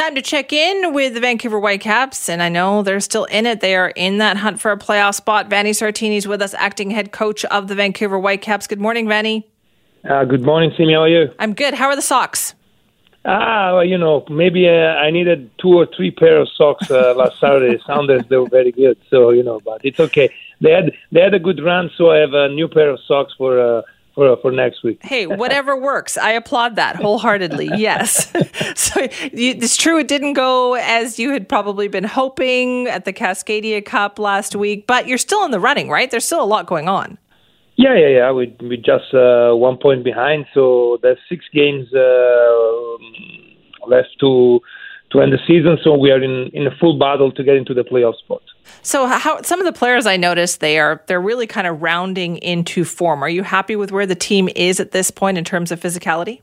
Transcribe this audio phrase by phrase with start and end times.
[0.00, 3.60] Time to check in with the Vancouver Whitecaps, and I know they're still in it.
[3.60, 5.50] They are in that hunt for a playoff spot.
[5.50, 8.66] Vanni Sartini's with us, acting head coach of the Vancouver Whitecaps.
[8.66, 9.46] Good morning, Vanni.
[10.08, 10.94] Uh, good morning, Simi.
[10.94, 11.30] How are you?
[11.38, 11.74] I'm good.
[11.74, 12.54] How are the socks?
[13.26, 17.12] Ah, well, you know, maybe uh, I needed two or three pair of socks uh,
[17.18, 17.78] last Saturday.
[17.86, 20.32] Sounders they were very good, so you know, but it's okay.
[20.62, 23.34] They had they had a good run, so I have a new pair of socks
[23.36, 23.84] for.
[24.20, 24.98] For, for next week.
[25.02, 26.18] Hey, whatever works.
[26.18, 27.70] I applaud that wholeheartedly.
[27.80, 28.30] Yes.
[28.74, 29.00] so
[29.32, 33.82] you, it's true, it didn't go as you had probably been hoping at the Cascadia
[33.82, 36.10] Cup last week, but you're still in the running, right?
[36.10, 37.16] There's still a lot going on.
[37.76, 38.32] Yeah, yeah, yeah.
[38.32, 42.96] We we just uh, one point behind, so there's six games uh,
[43.86, 44.60] left to
[45.12, 45.78] to end the season.
[45.82, 48.42] So we are in in a full battle to get into the playoff spot.
[48.82, 52.38] So how some of the players I noticed they are they're really kind of rounding
[52.38, 53.22] into form.
[53.22, 56.40] Are you happy with where the team is at this point in terms of physicality?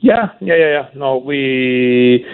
[0.00, 0.88] Yeah, yeah, yeah, yeah.
[0.94, 2.26] No, we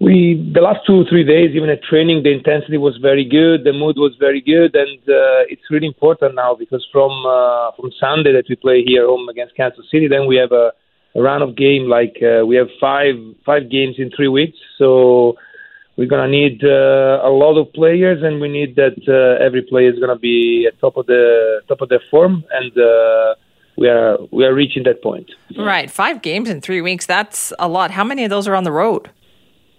[0.00, 3.72] we the last two three days, even at training, the intensity was very good, the
[3.72, 8.32] mood was very good, and uh, it's really important now because from uh, from Sunday
[8.32, 10.72] that we play here home against Kansas City, then we have a,
[11.14, 15.34] a run of game like uh, we have five five games in three weeks, so
[15.96, 19.62] we're going to need uh, a lot of players, and we need that uh, every
[19.62, 23.34] player is going to be at top of the top of their form, and uh,
[23.76, 25.30] we are we are reaching that point.
[25.56, 27.06] Right, five games in three weeks.
[27.06, 27.90] That's a lot.
[27.90, 29.10] How many of those are on the road?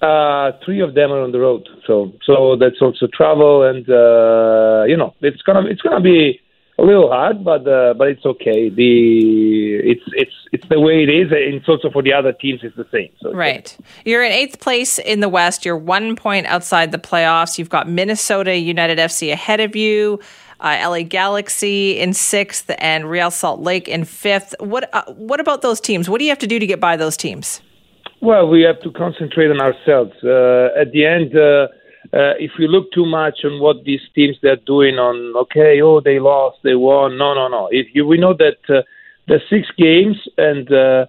[0.02, 4.84] Uh, three of them are on the road, so so that's also travel, and uh,
[4.86, 6.40] you know it's gonna it's gonna be
[6.80, 8.70] a little hard, but uh, but it's okay.
[8.70, 11.32] The it's it's it's the way it is.
[11.32, 13.10] And it's also for the other teams, it's the same.
[13.20, 13.76] So right,
[14.06, 15.66] you're in eighth place in the West.
[15.66, 17.58] You're one point outside the playoffs.
[17.58, 20.20] You've got Minnesota United FC ahead of you.
[20.60, 24.56] Uh, LA Galaxy in sixth and Real Salt Lake in fifth.
[24.60, 26.10] What uh, what about those teams?
[26.10, 27.62] What do you have to do to get by those teams?
[28.22, 30.14] Well, we have to concentrate on ourselves.
[30.24, 31.36] Uh, at the end,
[32.14, 36.00] uh, if we look too much on what these teams they're doing on, okay, oh
[36.00, 37.18] they lost, they won.
[37.18, 37.68] No, no, no.
[37.72, 41.06] If you, we know that uh, six games, and uh,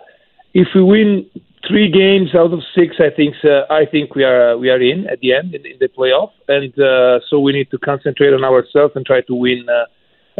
[0.54, 1.30] if we win
[1.66, 5.06] three games out of six, I think uh, I think we are we are in
[5.08, 8.44] at the end in, in the playoff, and uh, so we need to concentrate on
[8.44, 9.84] ourselves and try to win uh,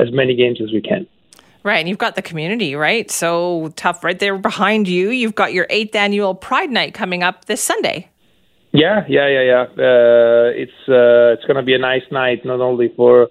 [0.01, 1.07] as many games as we can.
[1.65, 3.11] Right, and you've got the community, right?
[3.11, 5.11] So tough, right there behind you.
[5.11, 8.09] You've got your eighth annual Pride Night coming up this Sunday.
[8.73, 9.63] Yeah, yeah, yeah, yeah.
[9.63, 13.29] Uh, it's uh, it's going to be a nice night, not only for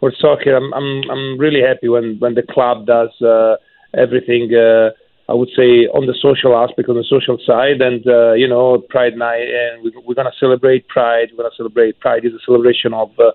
[0.00, 0.56] for soccer.
[0.56, 3.56] I'm I'm I'm really happy when when the club does uh,
[3.94, 4.50] everything.
[4.52, 4.90] Uh,
[5.30, 8.82] I would say on the social aspect, on the social side, and uh, you know,
[8.90, 11.28] Pride Night, and we, we're going to celebrate Pride.
[11.30, 13.30] We're going to celebrate Pride is a celebration of uh,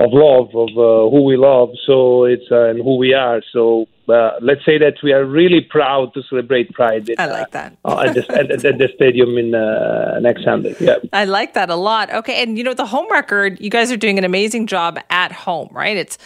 [0.00, 1.70] of love, of uh, who we love.
[1.86, 3.42] So it's uh, and who we are.
[3.52, 7.08] So uh, let's say that we are really proud to celebrate Pride.
[7.08, 10.74] In, I like that uh, at, the, at, at, the stadium in uh, next Sunday.
[10.80, 12.12] Yeah, I like that a lot.
[12.12, 13.60] Okay, and you know the home record.
[13.60, 15.96] You guys are doing an amazing job at home, right?
[15.96, 16.16] It's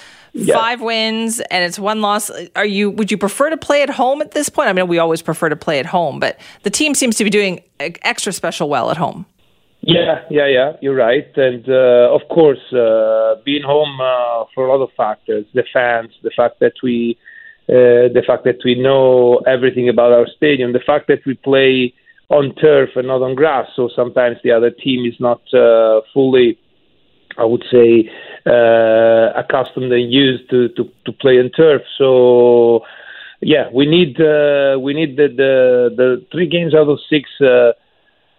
[0.53, 2.31] five wins and it's one loss.
[2.55, 2.91] Are you?
[2.91, 4.69] Would you prefer to play at home at this point?
[4.69, 7.31] I mean, we always prefer to play at home, but the team seems to be
[7.31, 9.27] doing extra special well at home.
[9.87, 10.73] Yeah, yeah, yeah.
[10.81, 15.45] You're right, and uh, of course, uh, being home uh, for a lot of factors:
[15.53, 17.19] the fans, the fact that we,
[17.69, 21.93] uh, the fact that we know everything about our stadium, the fact that we play
[22.31, 23.69] on turf and not on grass.
[23.77, 26.59] So sometimes the other team is not uh, fully,
[27.37, 28.09] I would say,
[28.47, 31.83] uh, accustomed and used to, to, to play on turf.
[31.99, 32.81] So
[33.43, 37.29] yeah, we need we need the, the the three games out of six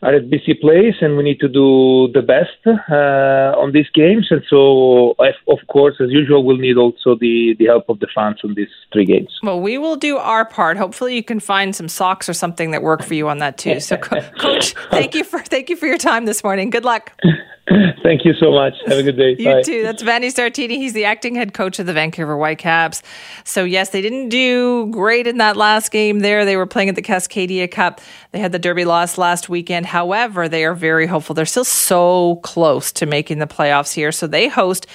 [0.06, 4.28] are at BC Place, and we need to do the best uh, on these games.
[4.30, 5.16] And so,
[5.48, 8.70] of course, as usual, we'll need also the, the help of the fans on these
[8.94, 9.30] three games.
[9.42, 10.78] Well, we will do our part.
[10.78, 13.80] Hopefully, you can find some socks or something that work for you on that too.
[13.80, 13.98] So,
[14.42, 16.70] Coach, thank you for thank you for your time this morning.
[16.70, 17.20] Good luck.
[18.04, 18.74] Thank you so much.
[18.86, 19.36] Have a good day.
[19.40, 19.64] you Bye.
[19.64, 19.82] too.
[19.82, 20.78] That's Vanni Sartini.
[20.78, 23.02] He's the acting head coach of the Vancouver Whitecaps.
[23.44, 26.46] So, yes, they didn't do great in that last game there.
[26.46, 28.02] They were playing at the Cascadia Cup.
[28.32, 29.88] They had the Derby loss last weekend.
[29.88, 31.34] However, they are very hopeful.
[31.34, 34.12] They're still so close to making the playoffs here.
[34.12, 34.86] So, they host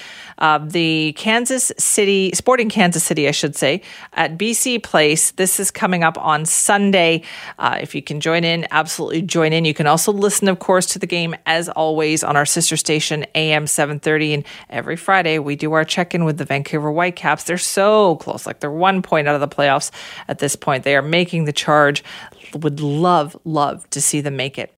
[0.41, 3.81] uh, the Kansas City, Sporting Kansas City, I should say,
[4.13, 5.31] at BC Place.
[5.31, 7.21] This is coming up on Sunday.
[7.59, 9.65] Uh, if you can join in, absolutely join in.
[9.65, 13.25] You can also listen, of course, to the game as always on our sister station,
[13.33, 14.35] AM 730.
[14.35, 17.45] And every Friday, we do our check in with the Vancouver Whitecaps.
[17.45, 19.89] They're so close, like they're one point out of the playoffs
[20.27, 20.83] at this point.
[20.83, 22.03] They are making the charge.
[22.53, 24.69] Would love, love to see them make it.